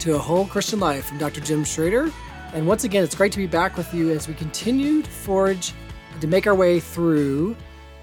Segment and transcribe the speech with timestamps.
[0.00, 1.40] To A Whole Christian Life from Dr.
[1.40, 2.12] Jim Schroeder.
[2.52, 5.72] And once again, it's great to be back with you as we continue to forge
[6.12, 7.56] and to make our way through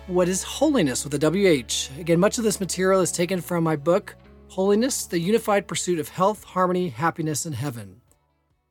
[0.08, 1.98] what is holiness with the WH.
[1.98, 4.16] Again, much of this material is taken from my book,
[4.50, 8.02] Holiness, the Unified Pursuit of Health, Harmony, Happiness, and Heaven.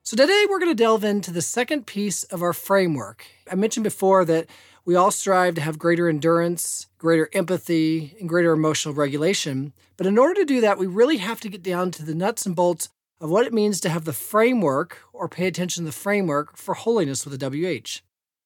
[0.02, 3.24] So today we're going to delve into the second piece of our framework.
[3.50, 4.50] I mentioned before that
[4.84, 9.72] we all strive to have greater endurance, greater empathy, and greater emotional regulation.
[9.96, 12.44] But in order to do that, we really have to get down to the nuts
[12.44, 12.90] and bolts
[13.24, 16.74] of what it means to have the framework or pay attention to the framework for
[16.74, 18.02] holiness with a WH.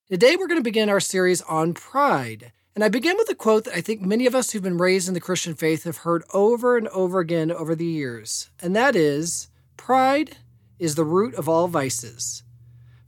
[0.09, 2.53] Today we're going to begin our series on pride.
[2.77, 5.09] And I begin with a quote that I think many of us who've been raised
[5.09, 8.51] in the Christian faith have heard over and over again over the years.
[8.63, 10.37] And that is Pride
[10.79, 12.45] is the root of all vices.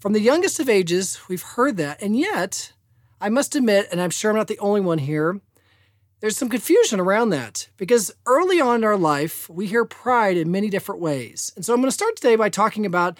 [0.00, 2.02] From the youngest of ages, we've heard that.
[2.02, 2.72] And yet,
[3.20, 5.40] I must admit, and I'm sure I'm not the only one here,
[6.20, 10.50] there's some confusion around that because early on in our life, we hear pride in
[10.50, 11.52] many different ways.
[11.56, 13.18] And so I'm going to start today by talking about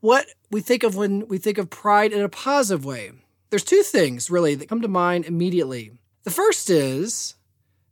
[0.00, 3.10] what we think of when we think of pride in a positive way.
[3.50, 5.90] There's two things really that come to mind immediately.
[6.22, 7.34] The first is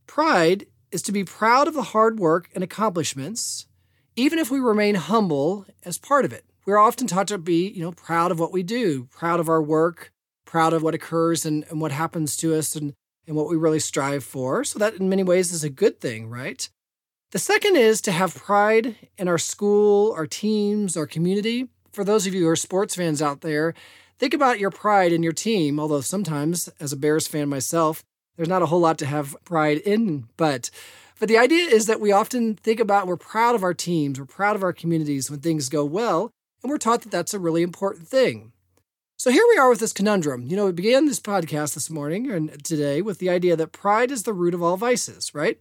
[0.07, 3.67] pride is to be proud of the hard work and accomplishments,
[4.15, 6.45] even if we remain humble as part of it.
[6.65, 9.63] We're often taught to be, you know, proud of what we do, proud of our
[9.63, 10.13] work,
[10.45, 12.95] proud of what occurs and, and what happens to us and,
[13.27, 14.65] and what we really strive for.
[14.65, 16.69] So that in many ways is a good thing, right?
[17.33, 21.69] The second is to have pride in our school, our teams, our community.
[21.93, 23.75] For those of you who are sports fans out there,
[24.19, 28.03] Think about your pride in your team, although sometimes, as a Bears fan myself,
[28.37, 30.29] there's not a whole lot to have pride in.
[30.39, 30.71] But
[31.19, 34.27] but the idea is that we often think about we're proud of our teams, we're
[34.27, 36.31] proud of our communities when things go well,
[36.63, 38.53] and we're taught that that's a really important thing.
[39.19, 40.43] So here we are with this conundrum.
[40.43, 44.11] You know, we began this podcast this morning and today with the idea that pride
[44.11, 45.59] is the root of all vices, right?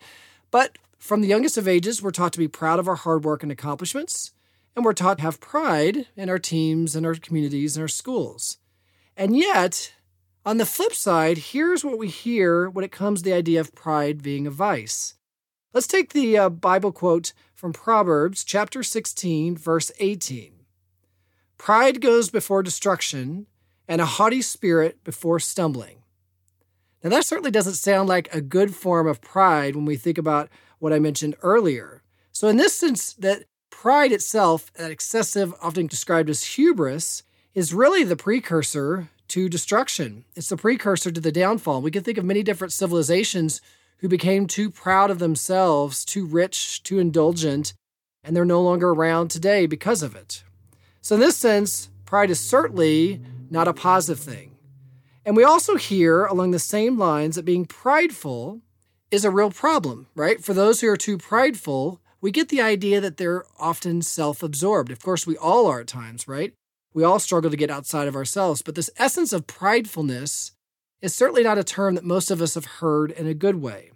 [0.51, 3.43] But from the youngest of ages, we're taught to be proud of our hard work
[3.43, 4.33] and accomplishments
[4.75, 8.57] and we're taught to have pride in our teams and our communities and our schools.
[9.15, 9.93] And yet,
[10.45, 13.73] on the flip side, here's what we hear when it comes to the idea of
[13.73, 15.15] pride being a vice.
[15.73, 20.54] Let's take the uh, Bible quote from Proverbs chapter 16, verse 18.
[21.57, 23.47] Pride goes before destruction,
[23.87, 25.99] and a haughty spirit before stumbling.
[27.03, 30.49] Now, that certainly doesn't sound like a good form of pride when we think about
[30.79, 32.01] what I mentioned earlier.
[32.31, 33.43] So, in this sense, that
[33.85, 37.21] Pride itself, that excessive, often described as hubris,
[37.53, 40.25] is really the precursor to destruction.
[40.33, 41.83] It's the precursor to the downfall.
[41.83, 43.61] We can think of many different civilizations
[43.97, 47.73] who became too proud of themselves, too rich, too indulgent,
[48.23, 50.43] and they're no longer around today because of it.
[51.05, 53.21] So, in this sense, pride is certainly
[53.51, 54.55] not a positive thing.
[55.23, 58.61] And we also hear along the same lines that being prideful
[59.11, 60.43] is a real problem, right?
[60.43, 64.89] For those who are too prideful, we get the idea that they're often self absorbed.
[64.89, 66.53] Of course, we all are at times, right?
[66.91, 70.53] We all struggle to get outside of ourselves, but this essence of pridefulness
[71.03, 73.91] is certainly not a term that most of us have heard in a good way.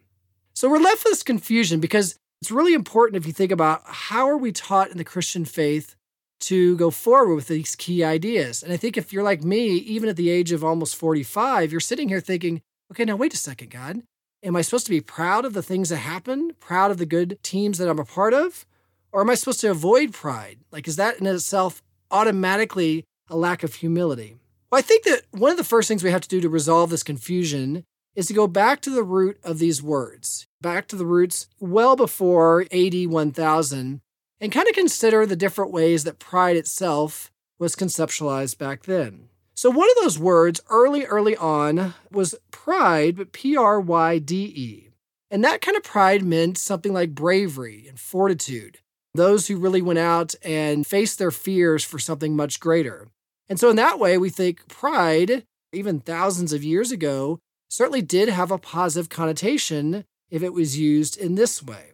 [0.53, 4.29] So we're left with this confusion because it's really important if you think about how
[4.29, 5.95] are we taught in the Christian faith
[6.41, 8.63] to go forward with these key ideas.
[8.63, 11.79] And I think if you're like me, even at the age of almost 45, you're
[11.79, 12.61] sitting here thinking,
[12.91, 14.03] okay, now wait a second, God.
[14.41, 17.37] Am I supposed to be proud of the things that happen, proud of the good
[17.43, 18.65] teams that I'm a part of?
[19.11, 20.59] Or am I supposed to avoid pride?
[20.71, 24.37] Like, is that in itself automatically a lack of humility?
[24.71, 26.89] Well, I think that one of the first things we have to do to resolve
[26.89, 27.83] this confusion
[28.15, 31.95] is to go back to the root of these words, back to the roots well
[31.95, 34.01] before AD 1000,
[34.41, 39.29] and kind of consider the different ways that pride itself was conceptualized back then.
[39.53, 44.53] So one of those words early, early on was pride, but P R Y D
[44.55, 44.89] E.
[45.29, 48.79] And that kind of pride meant something like bravery and fortitude,
[49.13, 53.09] those who really went out and faced their fears for something much greater.
[53.49, 55.43] And so, in that way, we think pride,
[55.73, 61.17] even thousands of years ago, certainly did have a positive connotation if it was used
[61.17, 61.91] in this way.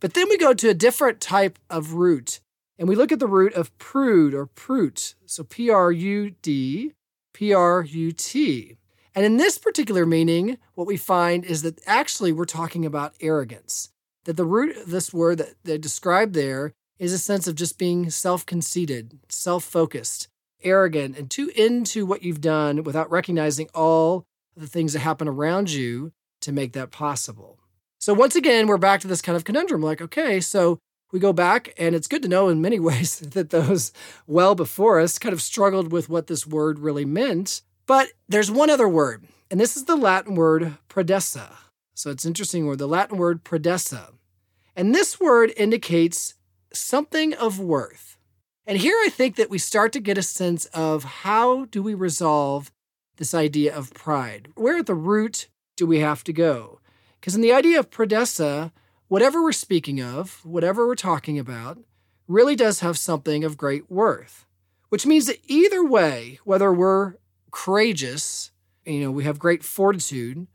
[0.00, 2.40] But then we go to a different type of root,
[2.78, 5.14] and we look at the root of prude or prut.
[5.26, 6.92] So P R U D,
[7.34, 8.76] P R U T.
[9.14, 13.90] And in this particular meaning, what we find is that actually we're talking about arrogance.
[14.24, 17.78] That the root of this word that they describe there is a sense of just
[17.78, 20.28] being self conceited, self focused,
[20.62, 24.24] arrogant, and too into what you've done without recognizing all
[24.56, 27.58] the things that happen around you to make that possible.
[28.00, 30.78] So, once again, we're back to this kind of conundrum like, okay, so
[31.10, 33.92] we go back, and it's good to know in many ways that those
[34.26, 37.62] well before us kind of struggled with what this word really meant.
[37.86, 41.54] But there's one other word, and this is the Latin word prodessa.
[41.94, 44.12] So it's interesting word, the Latin word prodessa.
[44.76, 46.34] And this word indicates
[46.72, 48.16] something of worth.
[48.64, 51.94] And here I think that we start to get a sense of how do we
[51.94, 52.70] resolve
[53.16, 54.48] this idea of pride?
[54.54, 56.77] Where at the root do we have to go?
[57.20, 58.72] Because in the idea of prodessa,
[59.08, 61.78] whatever we're speaking of, whatever we're talking about,
[62.26, 64.44] really does have something of great worth.
[64.88, 67.14] Which means that either way, whether we're
[67.50, 68.52] courageous,
[68.86, 70.46] you know, we have great fortitude,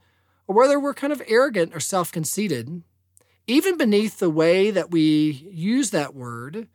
[0.48, 2.83] or whether we're kind of arrogant or self conceited,
[3.48, 6.68] even beneath the way that we use that word,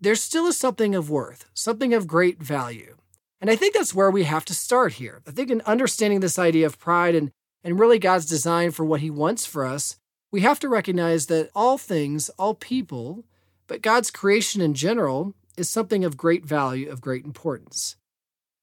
[0.00, 2.96] there still is something of worth, something of great value.
[3.40, 5.22] And I think that's where we have to start here.
[5.26, 7.30] I think in understanding this idea of pride and,
[7.64, 9.96] and really God's design for what He wants for us,
[10.30, 13.24] we have to recognize that all things, all people,
[13.66, 17.96] but God's creation in general is something of great value, of great importance.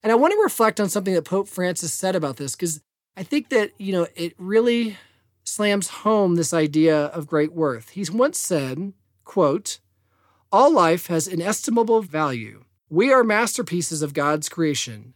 [0.02, 2.82] And I want to reflect on something that Pope Francis said about this because
[3.16, 4.98] I think that, you know, it really
[5.44, 7.90] slams home this idea of great worth.
[7.90, 8.94] He's once said,
[9.24, 9.80] quote,
[10.52, 12.66] all life has inestimable value.
[12.90, 15.14] We are masterpieces of God's creation,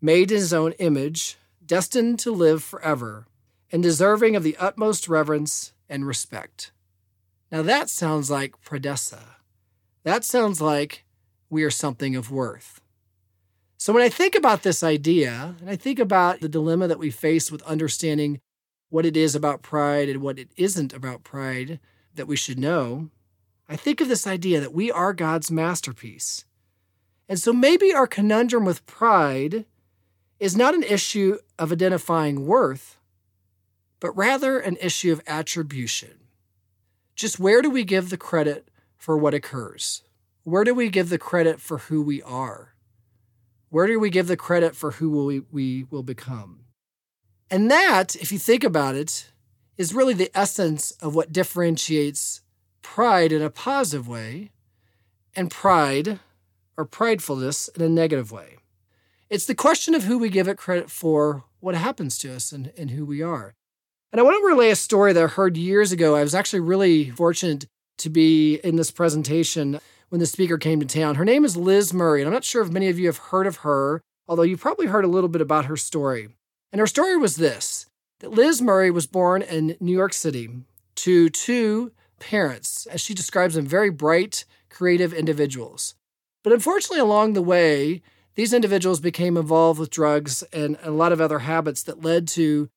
[0.00, 1.36] made in his own image,
[1.68, 3.26] destined to live forever,
[3.70, 6.72] and deserving of the utmost reverence and respect.
[7.52, 9.20] Now that sounds like prodessa.
[10.02, 11.04] That sounds like
[11.48, 12.80] we are something of worth.
[13.76, 17.10] So when I think about this idea, and I think about the dilemma that we
[17.10, 18.40] face with understanding
[18.88, 21.78] what it is about pride and what it isn't about pride
[22.14, 23.10] that we should know,
[23.68, 26.44] I think of this idea that we are God's masterpiece.
[27.28, 29.66] And so maybe our conundrum with pride
[30.38, 32.98] is not an issue of identifying worth,
[34.00, 36.18] but rather an issue of attribution.
[37.16, 40.02] Just where do we give the credit for what occurs?
[40.44, 42.74] Where do we give the credit for who we are?
[43.70, 46.60] Where do we give the credit for who we, we will become?
[47.50, 49.30] And that, if you think about it,
[49.76, 52.42] is really the essence of what differentiates
[52.82, 54.50] pride in a positive way
[55.34, 56.20] and pride
[56.76, 58.58] or pridefulness in a negative way.
[59.30, 62.72] It's the question of who we give it credit for what happens to us and,
[62.78, 63.54] and who we are.
[64.10, 66.16] And I want to relay a story that I heard years ago.
[66.16, 67.66] I was actually really fortunate
[67.98, 71.16] to be in this presentation when the speaker came to town.
[71.16, 73.46] Her name is Liz Murray, and I'm not sure if many of you have heard
[73.46, 76.28] of her, although you probably heard a little bit about her story.
[76.72, 77.86] And her story was this
[78.20, 80.48] that Liz Murray was born in New York City
[80.96, 85.94] to two parents, as she describes them, very bright, creative individuals.
[86.42, 88.00] But unfortunately, along the way,
[88.38, 92.68] these individuals became involved with drugs and a lot of other habits that led to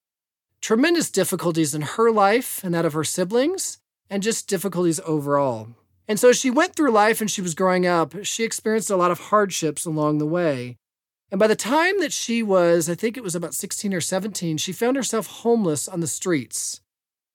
[0.59, 3.77] tremendous difficulties in her life and that of her siblings,
[4.09, 5.67] and just difficulties overall.
[6.07, 8.15] And so she went through life and she was growing up.
[8.23, 10.77] She experienced a lot of hardships along the way.
[11.29, 14.57] And by the time that she was, I think it was about 16 or 17,
[14.57, 16.81] she found herself homeless on the streets,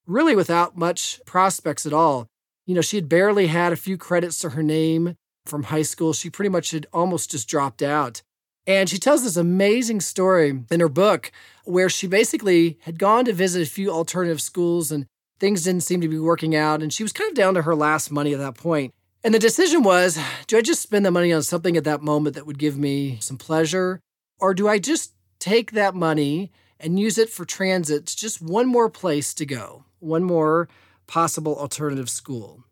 [0.04, 2.26] really without much prospects at all.
[2.66, 5.14] You know, she had barely had a few credits to her name
[5.46, 6.12] from high school.
[6.12, 8.22] She pretty much had almost just dropped out.
[8.66, 11.30] And she tells this amazing story in her book
[11.64, 15.06] where she basically had gone to visit a few alternative schools and
[15.38, 17.74] Things didn't seem to be working out, and she was kind of down to her
[17.74, 18.94] last money at that point.
[19.22, 22.36] And the decision was do I just spend the money on something at that moment
[22.36, 24.00] that would give me some pleasure?
[24.38, 28.66] Or do I just take that money and use it for transit to just one
[28.66, 30.68] more place to go, one more
[31.06, 32.64] possible alternative school?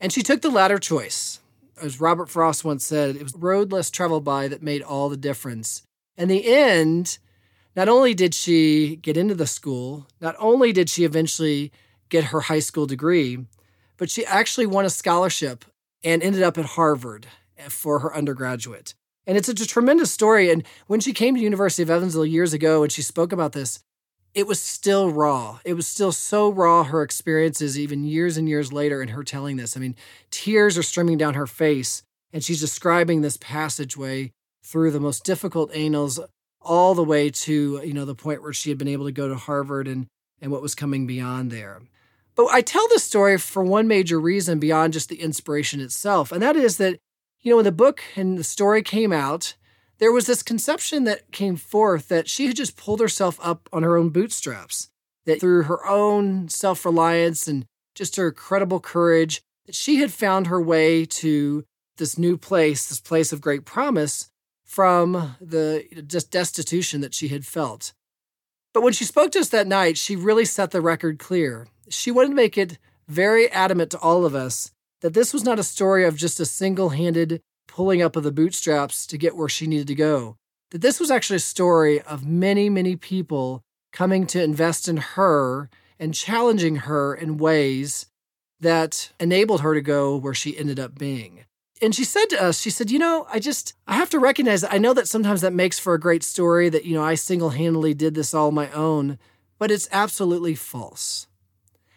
[0.00, 1.40] And she took the latter choice.
[1.80, 5.16] As Robert Frost once said, it was road less traveled by that made all the
[5.16, 5.82] difference.
[6.16, 7.18] In the end,
[7.76, 11.72] not only did she get into the school, not only did she eventually
[12.08, 13.46] get her high school degree,
[13.96, 15.64] but she actually won a scholarship
[16.02, 17.26] and ended up at Harvard
[17.68, 18.94] for her undergraduate.
[19.26, 20.50] And it's a tremendous story.
[20.50, 23.80] And when she came to University of Evansville years ago and she spoke about this,
[24.34, 25.58] it was still raw.
[25.64, 29.56] It was still so raw, her experiences, even years and years later, in her telling
[29.56, 29.76] this.
[29.76, 29.96] I mean,
[30.30, 34.32] tears are streaming down her face, and she's describing this passageway
[34.62, 36.18] through the most difficult anals
[36.60, 39.28] all the way to, you know, the point where she had been able to go
[39.28, 40.06] to Harvard and,
[40.40, 41.80] and what was coming beyond there.
[42.34, 46.42] But I tell this story for one major reason beyond just the inspiration itself, and
[46.42, 46.98] that is that,
[47.40, 49.54] you know, when the book and the story came out,
[49.98, 53.82] there was this conception that came forth that she had just pulled herself up on
[53.82, 54.88] her own bootstraps,
[55.26, 57.64] that through her own self reliance and
[57.94, 61.64] just her incredible courage, that she had found her way to
[61.96, 64.30] this new place, this place of great promise
[64.64, 67.92] from the just destitution that she had felt.
[68.72, 72.10] But when she spoke to us that night, she really set the record clear she
[72.10, 75.64] wanted to make it very adamant to all of us that this was not a
[75.64, 77.40] story of just a single handed
[77.78, 80.36] pulling up of the bootstraps to get where she needed to go.
[80.72, 85.70] That this was actually a story of many, many people coming to invest in her
[85.96, 88.06] and challenging her in ways
[88.58, 91.44] that enabled her to go where she ended up being.
[91.80, 94.62] And she said to us, she said, You know, I just, I have to recognize
[94.62, 97.14] that I know that sometimes that makes for a great story that, you know, I
[97.14, 99.20] single handedly did this all my own,
[99.56, 101.28] but it's absolutely false.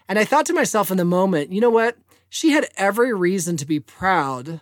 [0.07, 1.97] And I thought to myself in the moment, you know what?
[2.29, 4.61] She had every reason to be proud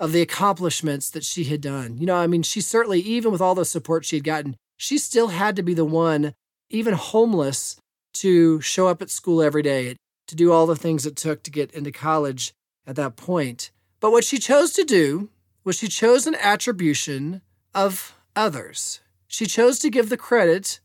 [0.00, 1.98] of the accomplishments that she had done.
[1.98, 4.96] You know, I mean, she certainly, even with all the support she had gotten, she
[4.96, 6.32] still had to be the one,
[6.70, 7.76] even homeless,
[8.14, 11.50] to show up at school every day, to do all the things it took to
[11.50, 12.52] get into college
[12.86, 13.70] at that point.
[14.00, 15.28] But what she chose to do
[15.64, 17.42] was she chose an attribution
[17.74, 19.00] of others.
[19.28, 20.80] She chose to give the credit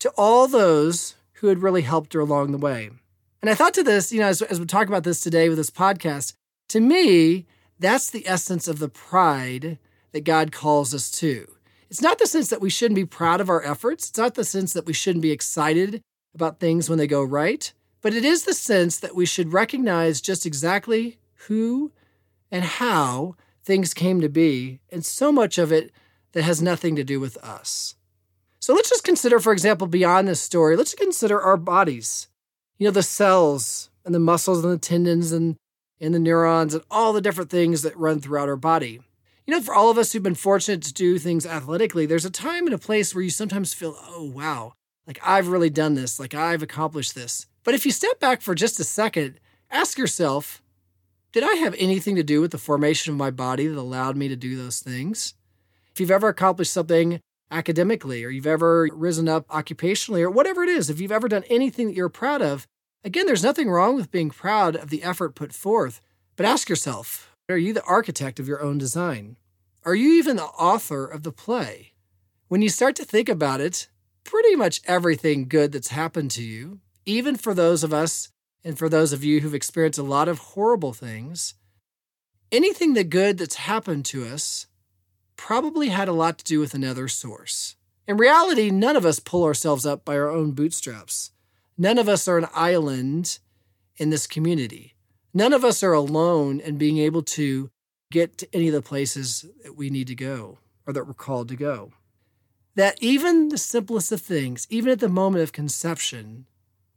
[0.00, 2.90] to all those who had really helped her along the way.
[3.40, 5.58] And I thought to this, you know, as, as we talk about this today with
[5.58, 6.32] this podcast,
[6.68, 7.46] to me,
[7.78, 9.78] that's the essence of the pride
[10.12, 11.50] that God calls us to.
[11.90, 14.08] It's not the sense that we shouldn't be proud of our efforts.
[14.08, 16.00] It's not the sense that we shouldn't be excited
[16.34, 17.72] about things when they go right.
[18.02, 21.18] But it is the sense that we should recognize just exactly
[21.48, 21.92] who
[22.50, 25.90] and how things came to be, and so much of it
[26.32, 27.96] that has nothing to do with us.
[28.60, 32.28] So let's just consider, for example, beyond this story, let's consider our bodies.
[32.78, 35.56] You know, the cells and the muscles and the tendons and
[36.00, 39.00] and the neurons and all the different things that run throughout our body.
[39.46, 42.30] You know, for all of us who've been fortunate to do things athletically, there's a
[42.30, 44.72] time and a place where you sometimes feel, oh, wow,
[45.06, 47.46] like I've really done this, like I've accomplished this.
[47.62, 49.38] But if you step back for just a second,
[49.70, 50.62] ask yourself,
[51.32, 54.26] did I have anything to do with the formation of my body that allowed me
[54.28, 55.34] to do those things?
[55.92, 60.68] If you've ever accomplished something academically, or you've ever risen up occupationally, or whatever it
[60.68, 62.66] is, if you've ever done anything that you're proud of,
[63.04, 66.00] Again, there's nothing wrong with being proud of the effort put forth,
[66.36, 69.36] but ask yourself are you the architect of your own design?
[69.84, 71.92] Are you even the author of the play?
[72.48, 73.88] When you start to think about it,
[74.24, 78.30] pretty much everything good that's happened to you, even for those of us
[78.64, 81.54] and for those of you who've experienced a lot of horrible things,
[82.50, 84.66] anything the good that's happened to us
[85.36, 87.76] probably had a lot to do with another source.
[88.08, 91.30] In reality, none of us pull ourselves up by our own bootstraps.
[91.78, 93.38] None of us are an island
[93.96, 94.94] in this community.
[95.34, 97.70] None of us are alone in being able to
[98.10, 101.48] get to any of the places that we need to go or that we're called
[101.48, 101.92] to go.
[102.74, 106.46] That even the simplest of things, even at the moment of conception,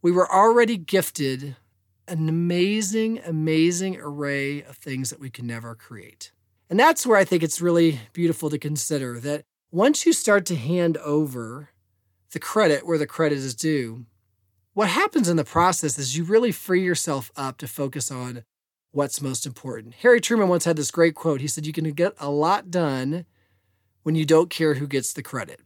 [0.02, 1.56] we were already gifted
[2.08, 6.32] an amazing, amazing array of things that we can never create.
[6.68, 10.56] And that's where I think it's really beautiful to consider that once you start to
[10.56, 11.70] hand over
[12.32, 14.06] the credit where the credit is due,
[14.74, 18.44] what happens in the process is you really free yourself up to focus on
[18.92, 19.94] what's most important.
[19.96, 21.40] Harry Truman once had this great quote.
[21.40, 23.24] He said, You can get a lot done
[24.02, 25.60] when you don't care who gets the credit.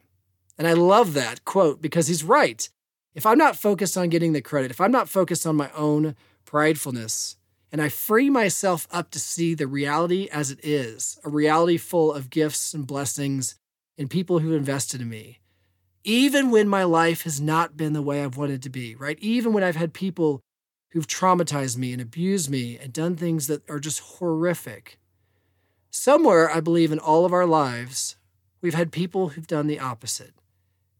[0.58, 2.68] And I love that quote because he's right.
[3.14, 6.16] If I'm not focused on getting the credit, if I'm not focused on my own
[6.46, 7.36] pridefulness,
[7.70, 12.12] and I free myself up to see the reality as it is, a reality full
[12.12, 13.56] of gifts and blessings
[13.98, 15.40] and people who invested in me,
[16.04, 19.18] even when my life has not been the way I've wanted to be, right?
[19.20, 20.40] Even when I've had people
[20.90, 24.98] who've traumatized me and abused me and done things that are just horrific.
[25.90, 28.16] Somewhere, I believe, in all of our lives,
[28.60, 30.34] we've had people who've done the opposite.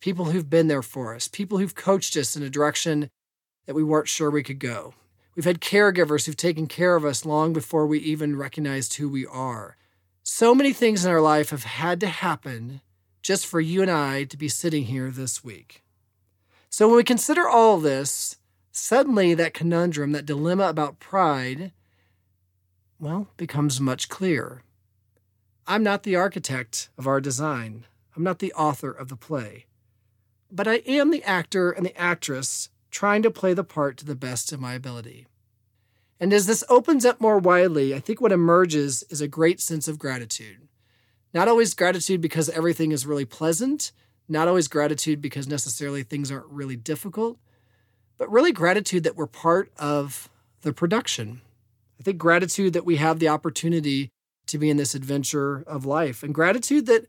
[0.01, 3.09] People who've been there for us, people who've coached us in a direction
[3.67, 4.95] that we weren't sure we could go.
[5.35, 9.27] We've had caregivers who've taken care of us long before we even recognized who we
[9.27, 9.77] are.
[10.23, 12.81] So many things in our life have had to happen
[13.25, 15.83] just for you and I to be sitting here this week.
[16.69, 18.37] So when we consider all this,
[18.71, 21.73] suddenly that conundrum, that dilemma about pride,
[23.01, 24.63] well, becomes much clearer.
[25.67, 27.87] I'm not the architect of our design.
[28.15, 29.65] I'm not the author of the play.
[30.53, 34.15] But I am the actor and the actress trying to play the part to the
[34.15, 35.27] best of my ability.
[36.21, 39.89] And as this opens up more widely, I think what emerges is a great sense
[39.89, 40.69] of gratitude.
[41.35, 43.91] Not always gratitude because everything is really pleasant,
[44.29, 47.39] not always gratitude because necessarily things aren't really difficult,
[48.17, 50.31] but really gratitude that we're part of
[50.63, 51.41] the production.
[51.99, 54.11] I think gratitude that we have the opportunity
[54.47, 57.07] to be in this adventure of life, and gratitude that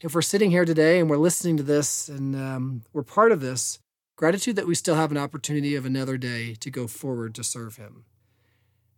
[0.00, 3.40] if we're sitting here today and we're listening to this and um, we're part of
[3.40, 3.78] this,
[4.16, 7.76] gratitude that we still have an opportunity of another day to go forward to serve
[7.76, 8.04] Him.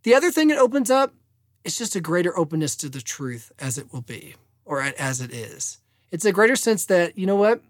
[0.03, 1.13] The other thing it opens up
[1.63, 5.33] it's just a greater openness to the truth as it will be or as it
[5.33, 5.79] is.
[6.11, 7.61] It's a greater sense that, you know what?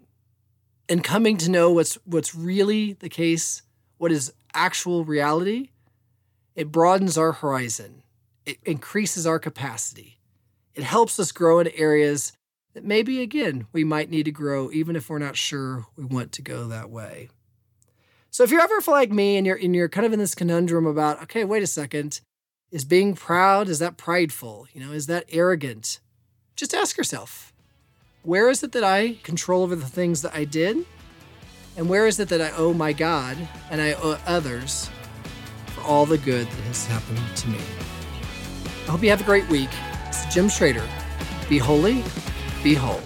[0.88, 3.62] In coming to know what's what's really the case,
[3.98, 5.70] what is actual reality,
[6.54, 8.02] it broadens our horizon.
[8.44, 10.18] It increases our capacity.
[10.74, 12.32] It helps us grow in areas
[12.74, 16.32] that maybe again we might need to grow even if we're not sure we want
[16.32, 17.28] to go that way.
[18.30, 20.86] So if you're ever like me and you're and you're kind of in this conundrum
[20.86, 22.20] about, okay, wait a second,
[22.72, 24.66] is being proud, is that prideful?
[24.72, 26.00] You know, is that arrogant?
[26.56, 27.52] Just ask yourself,
[28.22, 30.78] where is it that I control over the things that I did?
[31.76, 33.36] And where is it that I owe my God
[33.70, 34.90] and I owe others
[35.66, 37.58] for all the good that has happened to me?
[38.86, 39.70] I hope you have a great week.
[40.08, 40.86] It's Jim Schroeder.
[41.48, 42.02] Be holy,
[42.62, 43.00] be whole.